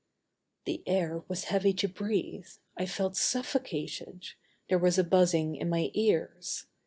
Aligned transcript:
The 0.65 0.81
air 0.87 1.23
was 1.27 1.43
heavy 1.43 1.73
to 1.73 1.87
breathe; 1.87 2.47
I 2.75 2.87
felt 2.87 3.15
suffocated; 3.15 4.29
there 4.67 4.79
was 4.79 4.97
a 4.97 5.03
buzzing 5.03 5.55
in 5.55 5.69
my 5.69 5.91
ears. 5.93 6.65